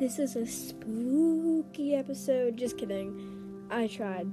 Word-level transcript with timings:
this 0.00 0.18
is 0.18 0.34
a 0.34 0.44
spooky 0.44 1.94
episode. 1.94 2.56
Just 2.56 2.76
kidding. 2.76 3.66
I 3.70 3.86
tried. 3.86 4.28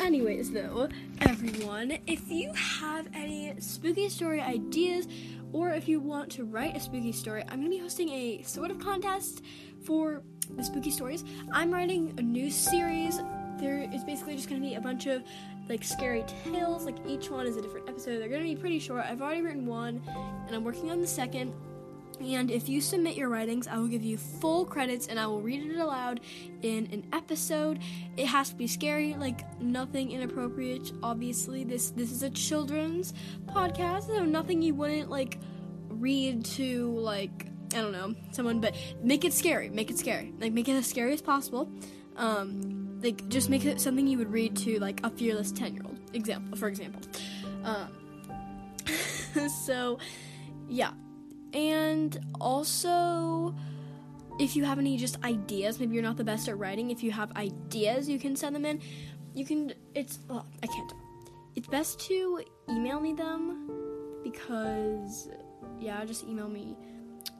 Anyways, 0.00 0.50
though, 0.50 0.88
everyone, 1.20 1.98
if 2.06 2.30
you 2.30 2.50
have 2.54 3.08
any 3.14 3.54
spooky 3.60 4.08
story 4.08 4.40
ideas 4.40 5.06
or 5.52 5.70
if 5.70 5.86
you 5.86 6.00
want 6.00 6.32
to 6.32 6.44
write 6.44 6.76
a 6.76 6.80
spooky 6.80 7.12
story, 7.12 7.42
I'm 7.48 7.58
to 7.70 7.76
be 7.76 7.82
hosting 7.82 8.08
a 8.08 8.42
sort 8.42 8.70
of 8.70 8.78
contest 8.78 9.42
for 9.84 10.22
the 10.56 10.64
spooky 10.64 10.90
stories. 10.90 11.22
I'm 11.52 11.70
writing 11.70 12.14
a 12.16 12.22
new 12.22 12.50
series. 12.50 13.20
There 13.58 13.86
is 13.92 14.02
basically 14.02 14.34
just 14.34 14.48
to 14.62 14.66
be 14.66 14.76
a 14.76 14.80
bunch 14.80 15.06
of 15.06 15.22
like 15.68 15.84
scary 15.84 16.24
tales. 16.44 16.86
Like 16.86 16.96
each 17.06 17.30
one 17.30 17.46
is 17.46 17.56
a 17.56 17.62
different 17.62 17.86
episode. 17.86 18.18
They're 18.18 18.28
to 18.40 18.48
be 18.48 18.56
pretty 18.56 18.78
short. 18.78 19.04
I've 19.04 19.20
already 19.20 19.42
written 19.42 19.66
one 19.66 20.02
and 20.46 20.56
I'm 20.56 20.64
working 20.64 20.90
on 20.90 21.02
the 21.02 21.06
second. 21.06 21.52
And 22.24 22.50
if 22.50 22.68
you 22.68 22.80
submit 22.80 23.16
your 23.16 23.28
writings, 23.28 23.66
I 23.66 23.78
will 23.78 23.88
give 23.88 24.02
you 24.02 24.16
full 24.16 24.64
credits 24.64 25.08
and 25.08 25.18
I 25.18 25.26
will 25.26 25.40
read 25.40 25.64
it 25.64 25.76
aloud 25.76 26.20
in 26.62 26.88
an 26.92 27.06
episode. 27.12 27.80
It 28.16 28.26
has 28.26 28.50
to 28.50 28.54
be 28.54 28.66
scary, 28.66 29.14
like 29.14 29.60
nothing 29.60 30.12
inappropriate. 30.12 30.92
Obviously, 31.02 31.64
this 31.64 31.90
this 31.90 32.12
is 32.12 32.22
a 32.22 32.30
children's 32.30 33.12
podcast, 33.46 34.06
so 34.06 34.24
nothing 34.24 34.62
you 34.62 34.74
wouldn't 34.74 35.10
like 35.10 35.38
read 35.88 36.44
to 36.44 36.92
like 36.98 37.46
I 37.74 37.80
don't 37.80 37.92
know 37.92 38.14
someone, 38.30 38.60
but 38.60 38.74
make 39.02 39.24
it 39.24 39.32
scary. 39.32 39.68
Make 39.68 39.90
it 39.90 39.98
scary. 39.98 40.32
Like 40.38 40.52
make 40.52 40.68
it 40.68 40.74
as 40.74 40.86
scary 40.86 41.12
as 41.12 41.22
possible. 41.22 41.70
Um, 42.16 43.00
like 43.02 43.28
just 43.28 43.50
make 43.50 43.64
it 43.64 43.80
something 43.80 44.06
you 44.06 44.18
would 44.18 44.30
read 44.30 44.56
to 44.58 44.78
like 44.78 45.00
a 45.04 45.10
fearless 45.10 45.50
ten 45.50 45.74
year 45.74 45.82
old. 45.84 45.98
Example, 46.12 46.56
for 46.56 46.68
example. 46.68 47.00
Um, 47.64 47.88
so 49.66 49.98
yeah 50.68 50.92
and 51.52 52.18
also, 52.40 53.54
if 54.38 54.56
you 54.56 54.64
have 54.64 54.78
any 54.78 54.96
just 54.96 55.22
ideas, 55.24 55.78
maybe 55.78 55.94
you're 55.94 56.02
not 56.02 56.16
the 56.16 56.24
best 56.24 56.48
at 56.48 56.58
writing, 56.58 56.90
if 56.90 57.02
you 57.02 57.10
have 57.12 57.32
ideas, 57.36 58.08
you 58.08 58.18
can 58.18 58.36
send 58.36 58.54
them 58.54 58.64
in. 58.64 58.80
You 59.34 59.44
can, 59.44 59.72
it's, 59.94 60.18
oh, 60.30 60.44
I 60.62 60.66
can't. 60.66 60.92
It's 61.54 61.68
best 61.68 62.00
to 62.08 62.42
email 62.70 63.00
me 63.00 63.12
them 63.12 63.68
because, 64.22 65.28
yeah, 65.78 66.04
just 66.04 66.24
email 66.24 66.48
me. 66.48 66.76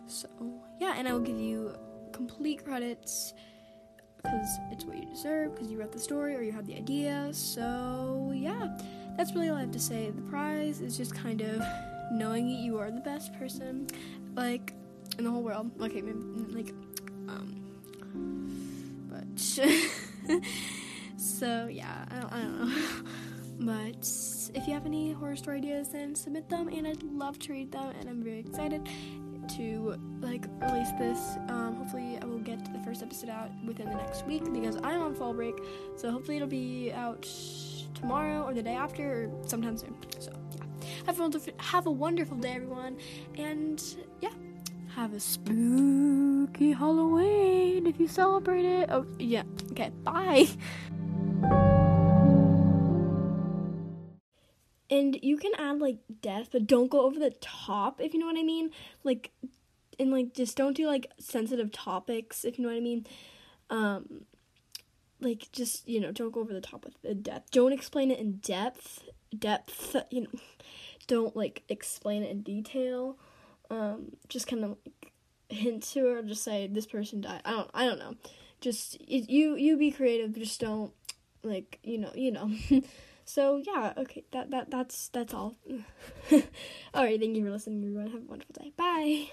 So, 0.07 0.29
yeah, 0.81 0.95
and 0.97 1.09
I 1.09 1.13
will 1.13 1.21
give 1.21 1.41
you 1.41 1.75
complete 2.13 2.65
credits 2.65 3.33
because 4.23 4.59
it's 4.71 4.85
what 4.85 4.97
you 4.99 5.07
deserve, 5.07 5.55
because 5.55 5.71
you 5.71 5.79
wrote 5.79 5.93
the 5.93 5.99
story 5.99 6.37
or 6.37 6.43
you 6.43 6.53
had 6.53 6.67
the 6.67 6.77
idea. 6.77 7.29
So, 7.33 8.33
yeah, 8.35 8.77
that's 9.17 9.35
really 9.35 9.49
all 9.49 9.57
I 9.57 9.61
have 9.61 9.73
to 9.73 9.81
say. 9.81 10.11
The 10.11 10.23
prize 10.23 10.81
is 10.81 10.97
just 10.97 11.15
kind 11.15 11.41
of 11.41 11.63
knowing 12.11 12.48
you 12.48 12.78
are 12.78 12.91
the 12.91 13.00
best 13.00 13.33
person, 13.34 13.86
like 14.34 14.75
in 15.19 15.25
the 15.25 15.31
whole 15.31 15.42
world. 15.42 15.70
Okay, 15.81 16.00
maybe 16.00 16.19
like, 16.53 16.75
um, 17.28 17.62
but 19.11 19.39
so 21.17 21.69
yeah, 21.70 22.05
I 22.11 22.20
don't, 22.20 22.33
I 22.33 22.41
don't 22.41 22.61
know. 22.61 22.73
but 23.61 24.08
if 24.55 24.67
you 24.67 24.75
have 24.75 24.86
any 24.86 25.12
horror 25.12 25.36
story 25.36 25.58
ideas, 25.58 25.89
then 25.91 26.14
submit 26.14 26.48
them, 26.48 26.69
and 26.69 26.86
I'd 26.86 27.03
love 27.03 27.39
to 27.41 27.53
read 27.53 27.73
them. 27.73 27.92
And 28.00 28.08
I'm 28.08 28.23
very 28.23 28.41
excited 28.41 28.89
to 29.56 29.98
like 30.20 30.46
release 30.61 30.91
this. 30.98 31.36
Um, 31.48 31.77
hopefully, 31.77 32.18
I 32.20 32.27
will 32.27 32.39
get 32.39 32.73
the 32.73 32.79
first 32.80 33.02
episode 33.02 33.30
out 33.30 33.51
within 33.64 33.89
the 33.89 33.96
next 33.96 34.27
week 34.27 34.42
because 34.52 34.77
I'm 34.83 35.02
on 35.02 35.14
fall 35.14 35.35
break. 35.35 35.55
So 35.96 36.11
hopefully, 36.11 36.36
it'll 36.36 36.48
be 36.48 36.92
out 36.92 37.29
tomorrow 37.95 38.42
or 38.42 38.55
the 38.55 38.62
day 38.62 38.74
after 38.74 39.24
or 39.24 39.48
sometime 39.48 39.77
soon. 39.77 39.95
So 40.18 40.33
have 41.07 41.18
a 41.18 41.23
wonderful, 41.23 41.52
have 41.58 41.86
a 41.86 41.90
wonderful 41.90 42.36
day, 42.36 42.52
everyone, 42.55 42.96
and 43.36 43.83
yeah, 44.20 44.33
have 44.95 45.13
a 45.13 45.20
spooky 45.20 46.73
Halloween 46.73 47.86
if 47.86 47.98
you 47.98 48.08
celebrate 48.08 48.64
it. 48.64 48.89
Oh 48.90 49.07
yeah, 49.18 49.42
okay, 49.73 49.91
bye. 50.05 50.46
And 54.91 55.18
you 55.23 55.39
can 55.39 55.52
add 55.58 55.79
like 55.80 55.98
death, 56.20 56.51
but 56.52 56.67
don't 56.67 56.91
go 56.91 57.01
over 57.01 57.18
the 57.18 57.30
top, 57.41 58.01
if 58.01 58.12
you 58.12 58.20
know 58.20 58.27
what 58.27 58.39
I 58.39 58.42
mean. 58.42 58.70
Like, 59.05 59.30
and 59.98 60.12
like 60.12 60.35
just 60.35 60.57
don't 60.57 60.77
do 60.77 60.86
like 60.86 61.11
sensitive 61.18 61.73
topics, 61.73 62.45
if 62.45 62.58
you 62.58 62.64
know 62.64 62.70
what 62.70 62.77
I 62.77 62.80
mean. 62.80 63.07
Um, 63.70 64.27
like 65.23 65.51
just 65.53 65.89
you 65.89 66.01
know, 66.01 66.13
don't 66.13 66.33
go 66.33 66.41
over 66.41 66.53
the 66.53 66.61
top 66.61 66.85
with 66.85 67.01
the 67.03 67.15
depth 67.15 67.51
Don't 67.51 67.73
explain 67.73 68.11
it 68.11 68.19
in 68.19 68.39
depth. 68.39 69.05
Depth, 69.37 69.97
you 70.11 70.23
know 70.23 70.29
don't 71.07 71.37
like 71.37 71.63
explain 71.69 72.23
it 72.23 72.31
in 72.31 72.43
detail. 72.43 73.19
Um, 73.71 74.13
just 74.29 74.47
kind 74.47 74.65
of 74.65 74.71
like 74.71 75.13
hint 75.49 75.83
to 75.85 76.07
or 76.07 76.23
just 76.23 76.43
say 76.43 76.67
this 76.67 76.87
person 76.87 77.21
died. 77.21 77.43
I 77.45 77.51
don't 77.51 77.71
I 77.75 77.85
don't 77.85 77.99
know. 77.99 78.15
Just 78.61 78.97
it, 78.97 79.31
you 79.31 79.57
you 79.57 79.77
be 79.77 79.91
creative. 79.91 80.35
Just 80.35 80.61
don't 80.61 80.93
like 81.43 81.79
you 81.83 81.99
know 81.99 82.13
you 82.15 82.31
know. 82.31 82.51
so 83.25 83.57
yeah, 83.65 83.93
okay. 83.97 84.25
That 84.33 84.51
that 84.51 84.71
that's 84.71 85.09
that's 85.09 85.35
all. 85.35 85.57
all 86.33 87.05
right. 87.05 87.21
Thank 87.21 87.37
you 87.37 87.45
for 87.45 87.51
listening, 87.51 87.83
everyone. 87.83 88.11
Have 88.13 88.23
a 88.23 88.27
wonderful 88.27 88.55
day. 88.61 88.73
Bye. 88.77 89.31